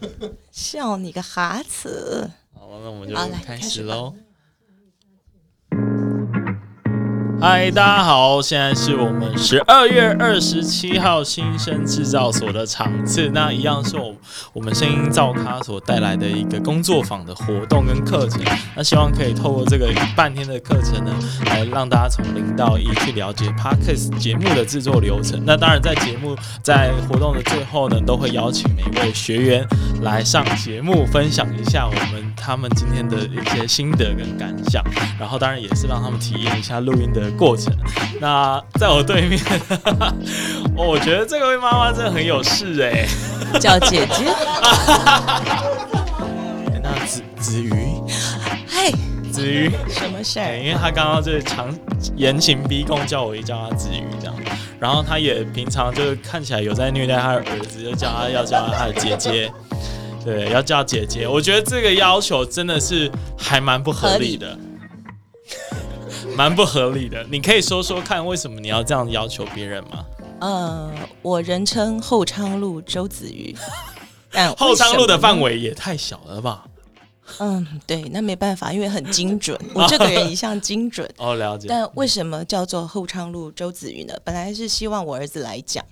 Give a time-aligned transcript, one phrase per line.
[0.52, 2.30] 笑你个哈子！
[2.54, 3.14] 好，那我们就
[3.44, 4.14] 开始喽。
[7.48, 14.12] 嗨，大家好，现在是我们十二月二十七号新生制造所的场次，那一样是我
[14.52, 18.42] 我们声音造咖所带来的一个工作坊的活动跟课程。
[18.74, 21.12] 那希望可以透过这个半天的课程呢，
[21.44, 25.40] 来让大家从零到一去了解 Podcast 节目的制作流程。
[25.46, 29.64] 那当然，在节目在活动的最后呢，都会邀请每位学员
[30.02, 34.82] 来上节目，分享一下我们他们今天的一些心得跟感想，
[35.16, 37.72] 然后当然也是让他们体验一下录音的过程。
[38.20, 39.38] 那在我对面，
[40.76, 43.06] 哦我觉得这位妈妈真的很有事哎、
[43.58, 44.24] 叫姐姐，
[46.82, 48.00] 那子子瑜，
[48.66, 48.90] 嗨，
[49.30, 49.70] 子瑜。
[49.88, 50.40] 什么事？
[50.58, 51.68] 因为他刚刚就是强
[52.16, 54.34] 严刑逼供，叫我一叫他子瑜这样，
[54.80, 59.52] 然后他也平常就是看起来有在虐待他的儿子，就叫他要叫他的姐姐，
[60.24, 61.28] 对，要叫姐姐。
[61.28, 64.58] 我觉得这个要求真的是还蛮不合理的，
[66.36, 67.24] 蛮不合理的。
[67.30, 70.04] 你可以说说看，为什么你要这样要求别人吗？
[70.40, 70.92] 呃，
[71.22, 73.56] 我人称后昌路周子瑜，
[74.30, 76.66] 但后昌路的范围，也太小了吧？
[77.38, 81.10] 嗯，对，那没办法，因为很精准， 我这个人一向精准。
[81.16, 81.66] 哦，了解。
[81.68, 84.14] 但为什么叫做后昌路周子瑜呢？
[84.22, 85.84] 本来是希望我儿子来讲，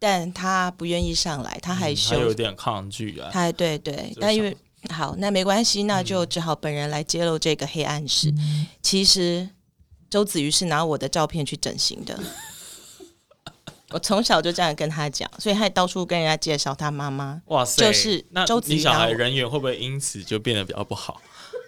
[0.00, 3.28] 但他不愿意上来，他害嗯他羞，有点抗拒啊。
[3.32, 4.56] 他还对对，但因为
[4.90, 8.34] 好，那没关系，那就只好本人来揭露这个黑暗史。
[8.82, 9.48] 其实
[10.14, 12.16] 周子瑜是拿我的照片去整形的，
[13.90, 17.42] 我从小就这样跟他讲，所以他也到处跟人家介绍他妈妈。
[17.46, 21.20] 哇塞，就是那周子瑜小孩人缘会不会因此就变得比较不好？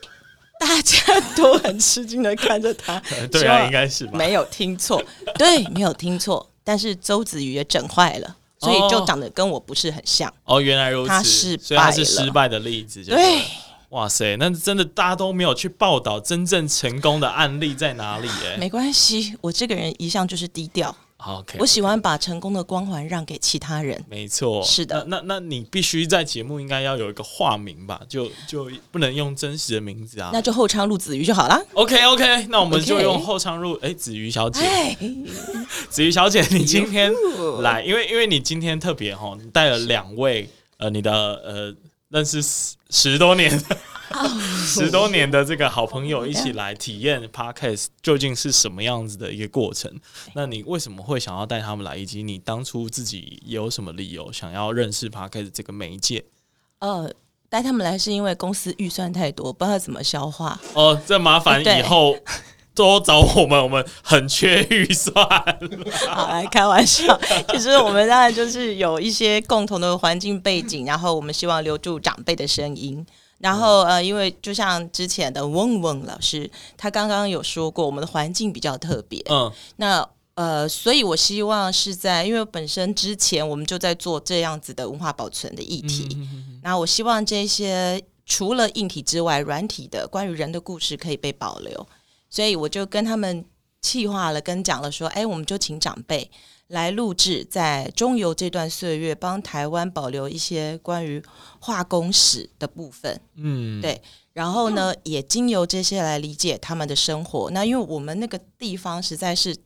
[0.60, 4.12] 大家都很吃惊的看着他，对啊，应该是吧。
[4.14, 5.02] 没有听错，
[5.34, 6.48] 对，没有听错。
[6.62, 10.32] 但是周子瑜也整坏了，所以就哦长得跟我不是很像。
[10.44, 13.44] 哦，原来如此，他失所以他是失败的例子，对了，
[13.90, 18.28] 哇塞，那真的大家都没有去报道真正成功的案例在哪里？
[18.44, 24.04] 哎没关系，我这个人一向就是低调，好，OK，我喜欢把成功的光环让给其他人。
[24.10, 28.00] 没错，是的那那那你必须在节目应该要有一个化名吧？
[28.08, 30.30] 就就不能用真实的名字啊。
[30.32, 31.64] 那就后昌路子瑜就好了。
[31.74, 34.96] OK OK，那我们就用后昌路哎，子瑜小姐，哎，
[35.88, 41.74] 子瑜小姐，你今天哟来，因为因为你今天特别哈，你带了两位呃，你的呃
[42.08, 43.50] 认识十十多年
[44.64, 49.92] 十多年的这个好朋友一起来体验 podcast 究竟是什么样子的一个过程？
[50.34, 56.24] 那你为什么会想要带他们来，以及你当初自己有什么理由想要认识 podcast 这个媒介？
[56.78, 57.12] 呃，
[57.48, 60.60] 带他们来是因为公司预算太多，不知道怎么消化。
[60.74, 62.16] 哦，这麻烦以后
[62.76, 65.14] 多找我们，我们很缺预算。
[66.08, 67.18] 好，来开玩笑。
[67.50, 73.04] 其实我们当然就是有一些共同的环境背景，然后我们希望留住长辈的声音。
[73.38, 79.22] 然后呃，因为就像之前的嗡嗡老师，他刚刚有说过，我们的环境比较特别。
[79.28, 86.16] 嗯，那呃，所以我希望是在，因为本身之前我们就在做这样子的文化保存的议题，
[86.62, 91.86] 然后我希望这些除了硬体之外，软体的关于人的故事可以被保留，
[92.28, 93.44] 所以我就跟他们
[93.80, 96.30] 气化了，跟讲了说，哎，我们就请长辈
[96.68, 101.22] 来录制在中游这段岁月，帮台湾保留一些关于
[101.60, 103.20] 化工史的部分。
[103.36, 107.50] 嗯，对然后呢，也经由这些来理解他们的生活。
[107.52, 109.56] 那因为我们那个地方实在是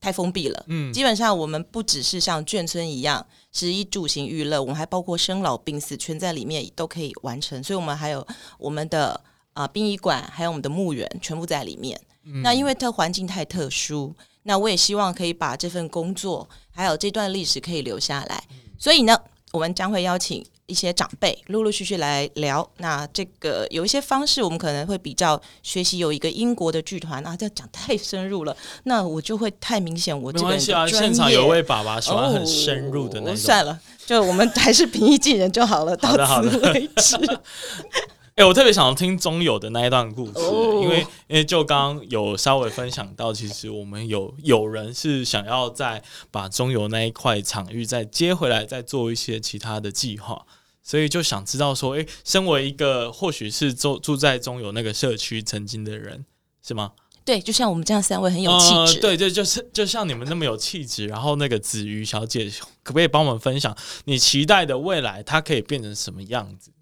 [0.00, 7.62] 太封闭了，嗯基本上我们不只是像眷村一样，食衣住行娱乐，我们还包括生老病死全在里面都可以完成。
[7.62, 8.26] 所以，我们还有
[8.58, 9.20] 我们的
[9.54, 11.98] 啊、殡仪馆，还有我们的墓园，全部在里面。
[12.42, 18.44] 那因为它环境太特殊，那我也希望可以把这份工作还有这段历史可以留下来。
[18.78, 19.18] 所以呢，
[19.52, 22.66] 我们将会邀请一些长辈陆陆续续来聊。
[22.78, 33.34] 那这个有一些方式，我们可能会比较学习有一个英国的剧团啊，这讲太深入了，那我就会太明显我这个人没关系啊，现场业有位爸爸喜欢很深入的那种。
[33.34, 37.16] 哦算了，就我们还是平易近人就好了，到好的好的此为止。
[38.36, 50.44] 哎、我特别想要听中友的那一段故事、哦因为因为就刚刚有稍微分享到，其实我们有有人是想要再把中友那一块场域再接回来，再做一些其他的计划，
[50.82, 56.26] 所以就想知道说，哎、身为一个或许是住住在中友那个社区曾经的人，
[56.60, 56.92] 是吗？
[57.24, 62.52] 对，就像我们这样三位很有气质、呃，对对，就是就像你们那么有气质，然后那个子瑜小姐，
[62.82, 66.72] 可不可以帮我们分享你期待的未来，它可以变成什么样子？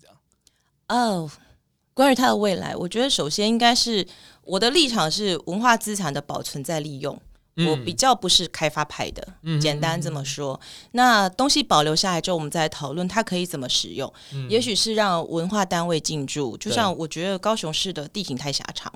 [0.88, 1.30] 哦。
[1.94, 4.06] 关于它的未来，我觉得首先应该是
[4.44, 7.14] 我的立场是文化资产的保存再利用。
[7.56, 10.58] 嗯我比较不是开发派的，嗯简单这么说。
[10.92, 14.10] 那东西保留下来之后，我们再讨论它可以怎么使用。
[14.32, 18.90] 嗯也许是让文化单位进驻，就像我觉得高雄市的地形太狭长，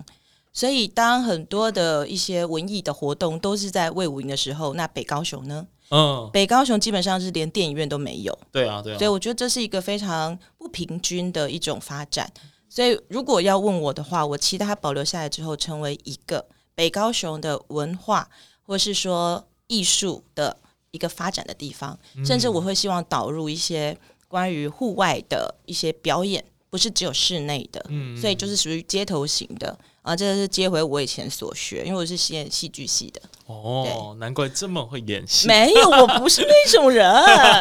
[0.57, 5.67] 所以当很多的一些文艺的活动都是在魏武营的时候，那北高雄呢？
[5.91, 12.33] 嗯，北高雄基本上是连电影院都没有，对啊，对啊，所以我觉得这是一个非常不平均的一种发展。
[12.71, 18.27] 所以如果要问我的话，我期待它保留下来之后，成为一个北高雄的文化
[18.63, 20.57] 或是说艺术的
[20.91, 23.95] 一个发展的地方，甚至我会希望导入一些
[24.27, 30.15] 关于户外的一些表演，不是只有室内的，嗯所以就是属于街头型的啊。
[30.15, 37.05] 这个是接回我以前所学，因为我是演戏剧系的，哦，难怪这么会演戏，没有，我不是那种人，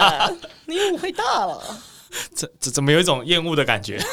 [0.65, 1.61] 你误会大了。
[2.33, 4.01] 怎怎怎么有一种厌恶的感觉？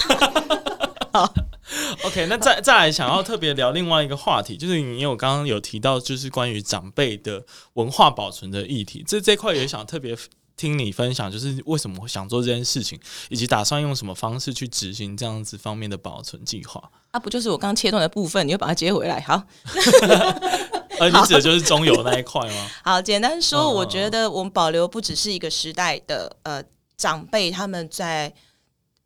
[2.04, 7.44] OK，那再再来想要特别聊另外一个话题，就是你有刚刚有提到，就是关于长辈的
[7.74, 10.16] 文化保存的议题，这这块也想特别
[10.56, 16.90] 听你分享，就是为什么会想做这件事情，以及打算用什么方式去执行这样子方面的保存计划。
[17.10, 19.20] 啊，不就是我刚切断的部分，你又把它接回来。
[19.20, 19.42] 好
[20.98, 22.70] 呃，你指的就是中游那一块吗？
[22.84, 26.62] 好，简单说，嗯我觉得我们保留不只是一个时代的呃
[26.96, 28.32] 长辈他们在。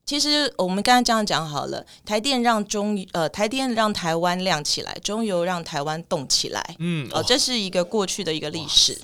[0.05, 6.77] 其实我们刚刚这样讲好了，台电让中呃台电让台湾亮起来，中油让台湾动起来。
[6.79, 8.97] 嗯，哦，这是一个过去的一个历史。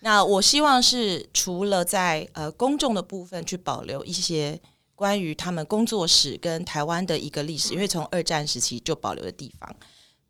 [0.00, 4.60] 那我希望是除了在呃公众的部分去保留一些
[4.94, 9.76] 关于他们工作室跟台湾的一个历史，因为从二战时期就保留的地方。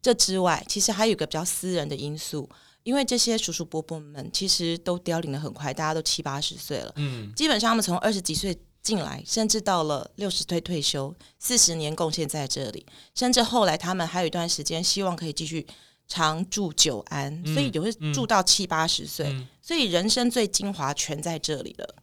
[0.00, 2.49] 这之外，其实还有一个比较私人的因素，
[2.82, 15.67] 因为这些叔叔伯伯们其实都凋零的很快，大家都七八十岁了，嗯基本上他们从二十几岁进来，甚至到了六十岁退休，四十年贡献在这里，甚至后来他们还有一段时间希望可以继续
[16.08, 19.28] 长住久安，所以有会住到七八十岁。
[19.28, 21.94] 嗯所以人生最精华全在这里了。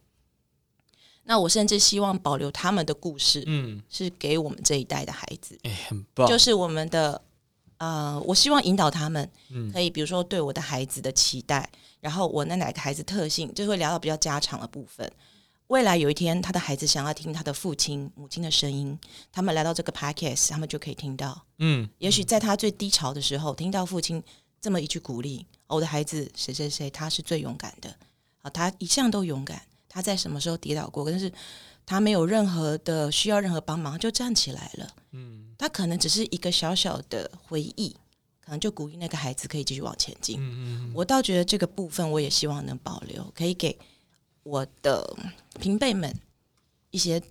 [1.24, 7.20] 那我甚至希望保留他们的故事，嗯，是给我们这一代的孩子，哎、很棒，就是我们的
[7.78, 11.68] 呃，我希望引导他们嗯可以，比如说对我的孩子的期待，
[11.98, 15.10] 然后我那哪个孩子特性，就会聊到比较家常的部分。
[15.68, 18.96] 未来有一天，他的孩子想要听他的父亲、母亲的声音，
[19.32, 21.44] 他们来到这个 podcast，他们就可以听到。
[21.58, 24.22] 嗯也许在他最低潮的时候，听到父亲
[24.60, 27.92] 这么一句鼓励：“哦我的孩子谁谁谁，他是最勇敢的
[28.42, 29.60] 啊，他一向都勇敢。
[29.88, 31.32] 他在什么时候跌倒过，但是
[31.84, 34.88] 他没有任何的需要任何帮忙，就站起来了。
[35.12, 37.96] 嗯他可能只是一个小小的回忆，
[38.40, 40.36] 可能就鼓励那个孩子可以继续往前进。
[40.38, 40.44] 嗯
[40.88, 43.76] 嗯我倒觉得这个部分，我也希望能保留，可以给
[44.42, 45.16] 我的
[45.56, 46.14] 平辈们
[46.90, 47.22] 一些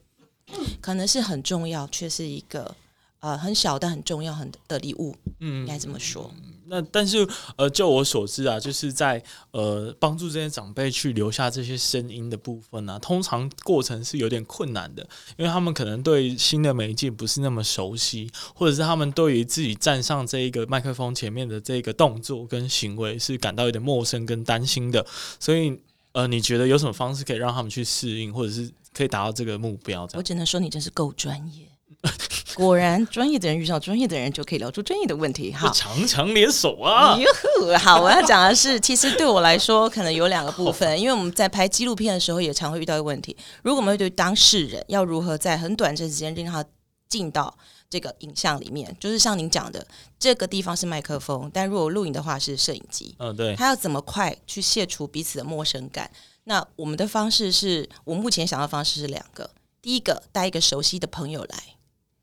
[0.82, 2.76] 可能是很重要，却是一个
[3.20, 6.32] 呃很小但很重要很的礼物，嗯应该这么说。
[6.68, 7.28] 那但是
[7.58, 15.08] 呃，就我所知啊，就是在呃帮助这些长辈去留下这些声音的部分啊，通常过程是有点困难的，
[15.38, 25.06] 因为他们可能对新的媒介不是那么熟悉，或者是他们对于自己站上这一个麦克风前面的这个动作跟行为是感到有点陌生跟担心的，
[25.40, 25.80] 所以
[26.16, 30.08] 呃，你觉得有什么方式可以让他们去适应，或者是可以达到这个目标？
[30.08, 31.68] 这样我只能说你真是够专业。
[32.56, 35.52] 果然，专业的人遇上专业的人，就可以聊出专业的问题。
[35.52, 37.18] 好就， 强强联手啊！
[37.18, 37.28] 哟
[37.60, 46.64] 呵，好，我要讲的是， 其实对我来说，可能有两个部分，因为我们在拍纪录片的时候，也常会遇到一个问题：如果我们会对当事人要如何在很短的时间令他
[47.10, 47.54] 进到
[47.96, 49.88] 这个影像里面，就是像您讲的，
[50.20, 56.12] 这个地方是麦克风，但如果录影的话是摄影机，嗯，对，他要怎么快去卸除彼此的陌生感？
[56.44, 59.50] 那我们的方式是我目前想到的方式是两个，
[59.82, 61.58] 第一个带一个熟悉的朋友来。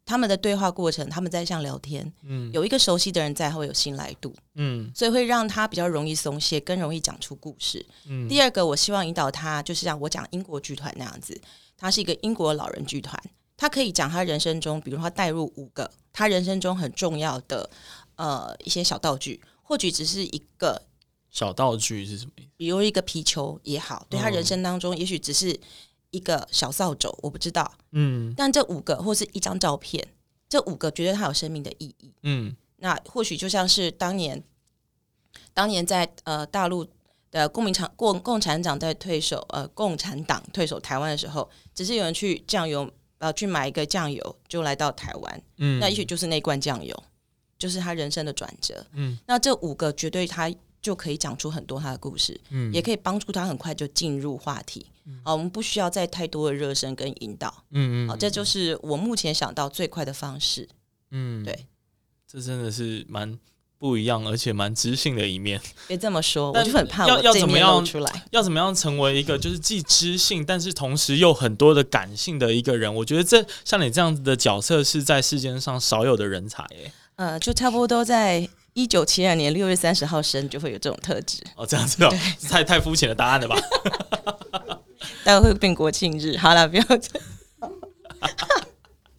[0.05, 4.35] 他们的对话过程，他们在像聊天，嗯有一个熟悉的人在，会有信赖度。
[4.57, 7.87] 嗯所以会让他比较容易松懈，更容易讲出故事。
[8.05, 11.41] 嗯第二个，我希望引导他，就是像我讲英国剧团那样子，
[11.79, 13.19] 他是一个英国老人剧团，
[13.63, 17.71] 他可以讲他人生中，比如说他带入五个他人生中很重要的
[18.17, 20.83] 呃一些小道具，或许只是一个，
[21.31, 22.49] 小道具是什么意思？
[22.57, 25.57] 比如一个皮球也好，对他嗯人生当中也许只是
[26.11, 30.05] 一个小扫帚，我不知道，嗯但这五个或是一张照片，
[30.49, 32.13] 这五个觉得它有生命的意义。
[32.25, 34.43] 嗯那或许就像是当年，
[35.55, 36.85] 当年在呃大陆
[37.31, 42.93] 的共民党共共产党在退守呃共产党退守台湾的时候，只是有人去酱油
[43.23, 47.03] 呃去买一个酱油就来到台湾，嗯，那也许就是那罐酱油，
[47.57, 48.85] 就是他人生的转折。
[48.95, 54.85] 嗯那这五个绝对他就可以讲出很多他的故事，嗯也可以帮助他很快就进入话题。
[55.25, 57.65] 好、我们不需要再太多的热身跟引导。
[57.71, 60.69] 嗯嗯，好、这就是我目前想到最快的方式。
[61.11, 61.67] 嗯，对，
[62.27, 63.39] 这真的是蛮
[63.83, 65.61] 不一样，而且蛮知性的一面。
[65.89, 68.25] 别这么说，我就很怕要要怎么样出来。
[68.31, 72.95] 要怎么样成为一个就是既知性，但是同时又很多的感性的一个人？
[72.95, 76.93] 我觉得这像你这样子的角色是在世间上少有的人才耶。
[77.17, 81.43] 呃，就差不多在一九七二年六月三十号生，就会有这种特质。
[81.57, 82.15] 哦，这样子哦，
[82.49, 83.57] 太太肤浅的答案了吧？
[85.25, 86.37] 待会会变国庆日。
[86.37, 86.85] 好了，不要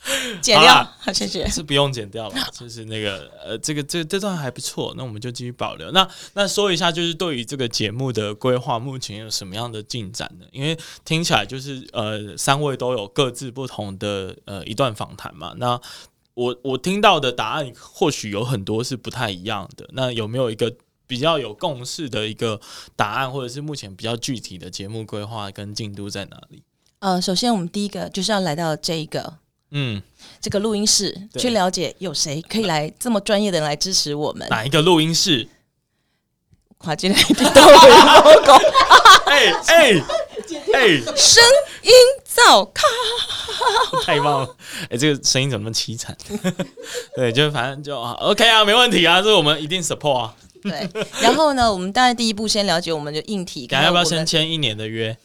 [0.42, 1.48] 剪掉好谢谢。
[1.48, 5.92] 是不用剪掉了， 就是那个呃，这个这这段还不错，那我们就继续保留。
[5.92, 10.46] 那那说一下，就是对于这个节目的规划，目前有什么样的进展呢？
[10.52, 15.54] 因为听起来就是呃，三位都有各自不同的呃一段访谈嘛。
[15.58, 15.80] 那
[16.34, 19.88] 我我听到的答案或许有很多是不太一样的。
[19.94, 20.74] 那有没有一个
[21.08, 22.60] 比较有共识的一个
[22.96, 26.64] 答案，或者是目前比较具体的节目规划跟进度在哪里？
[27.00, 29.40] 呃，首先我们第一个就是要来到这一个
[29.76, 30.02] 嗯，
[30.40, 34.48] 这个录音室，去了解有谁可以来这么专业的人来支持我们。
[34.50, 35.50] 哪一个录音室？
[36.78, 38.52] 跨进来听到我的 logo，
[39.26, 39.94] 哎哎
[40.74, 40.88] 哎！
[41.16, 41.42] 声
[41.82, 41.92] 音
[42.26, 42.84] 造咖。
[44.04, 44.56] 太棒了！
[44.90, 46.16] 哎、这个声音怎么那么凄惨？
[47.16, 50.36] 对，就反正就啊，OK 啊，没问题啊，这个我们一定 support 啊。
[50.62, 50.90] 对，
[51.22, 53.66] 然后呢，我们当然第一步先了解我们的硬体。
[53.66, 55.18] 等下要不要先签一年的约？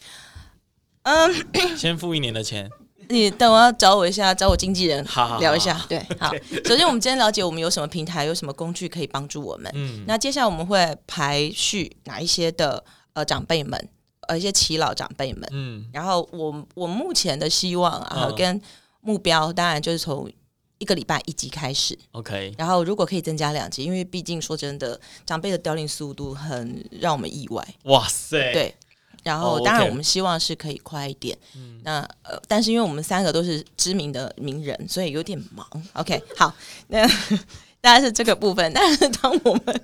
[1.03, 1.45] 嗯，
[1.77, 2.69] 先付一年的钱？
[3.09, 5.83] 你等我要找我一下，找我经纪人好好好聊一下。
[5.89, 6.31] 对，好。
[6.65, 9.71] 首先，我们今天了解我们有什么平台，有什么工具可以帮助我们。
[9.75, 13.89] 嗯，那接下来我们会排序哪一些的呃长辈们，
[14.27, 15.49] 呃一些耆老长辈们。
[15.51, 18.61] 嗯然后我我目前的希望啊、嗯跟
[19.01, 20.31] 目标，当然就是从
[20.77, 27.65] 一个礼拜一集开始，，OK，然后如果可以增加两集，因为毕竟说真的，长辈的凋零速度很让我们意外。
[27.85, 28.75] 哇塞，，对，
[29.23, 31.37] 然后当然我们希望是可以快一点。
[31.55, 35.65] 嗯那呃，但是因为我们三个都是知名的名人，所以有点忙。
[35.93, 36.53] OK，好，
[36.87, 37.07] 那
[37.81, 38.71] 大概是这个部分。
[38.73, 39.81] 但是当我们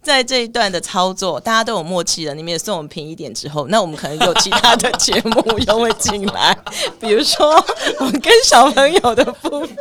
[0.00, 6.56] 在这一段的操作，大家都有默契了，你们也送我们平一点之后，那我们可能有其他的节目又会进来，
[7.00, 7.54] 比如说
[7.98, 9.76] 我们跟小朋友的部分。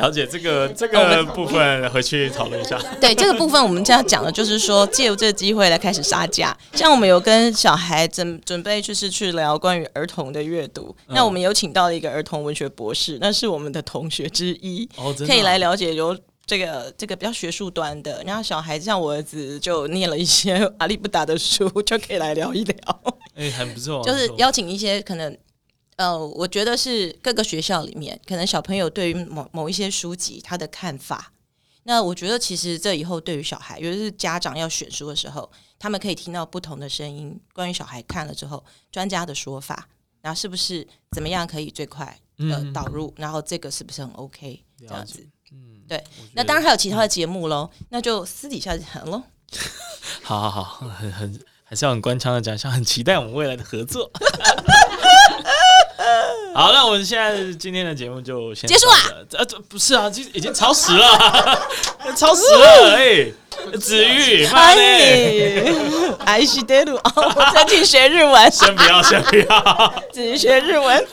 [0.00, 2.78] 了解这个这个部分，回去讨论一下。
[3.00, 6.56] 对这个部分，我们这样讲的就是说，借由这个机会来开始杀价。
[6.72, 14.88] 像我们有跟小孩准准备就是去聊关于儿童的阅读，嗯那我们有请到了一个儿童文学博士，那是我们的同学之一，
[15.26, 16.16] 可以来啊了解有。
[16.46, 22.76] 这个这个比较学术端的，然后小孩子像我儿子就念了一些阿里不达的书， 就可以来聊一聊。
[23.36, 25.38] 哎，很不错，就是邀请一些可能，
[26.00, 31.30] 呃，我觉得是各个学校里面，可能小朋友对于某某一些书籍他的看法。
[31.82, 39.86] 那我觉得其实这以后对于小孩，尤其是家长要选书的时候，他们可以听到不同的声音，关于小孩看了之后专家的说法，
[40.22, 45.22] 然后是不是怎么样可以最快呃嗯导入，然后这个是不是很 OK 这样子？
[45.52, 46.02] 嗯，对
[46.32, 49.22] 那当然还有其他的节目喽，那就私底下谈喽。
[50.24, 54.10] 好好好，很很还是要很官腔的讲一下，很期待我们未来的合作。
[56.54, 58.96] 好，那我们现在今天的节目就先结束啊！
[59.38, 61.68] 呃，这不是啊，这已经超时了，
[62.16, 63.32] 超时了，哎，
[63.78, 65.64] 子玉，妈的，哎，
[66.24, 69.94] 爱 是得路哦，我在听学日文，先不要，先不要。
[70.12, 71.06] 自己学日文。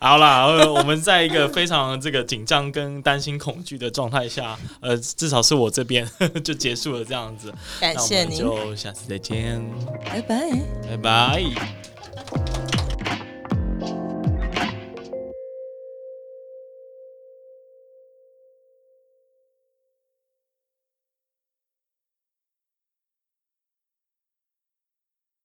[0.00, 6.08] 好啦，呃我们在一个非常这个紧张跟担心恐惧的状态下，呃，至少是我这边
[6.42, 7.52] 就结束了这样子。
[7.80, 9.62] 感谢您，就下次再见，
[10.08, 10.36] 拜拜。
[10.88, 11.95] 拜拜。